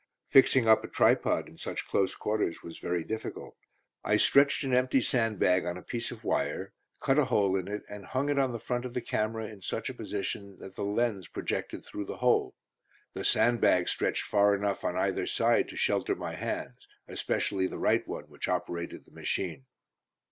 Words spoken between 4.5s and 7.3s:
an empty sandbag on a piece of wire, cut a